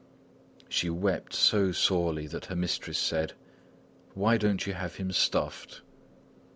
She 0.67 0.89
wept 0.89 1.31
so 1.31 1.71
sorely 1.71 2.25
that 2.25 2.45
her 2.45 2.55
mistress 2.55 2.97
said: 2.97 3.33
"Why 4.15 4.35
don't 4.35 4.65
you 4.65 4.73
have 4.73 4.95
him 4.95 5.11
stuffed?" 5.11 5.81